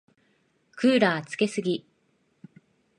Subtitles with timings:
[0.71, 1.85] クーラーつけすぎ。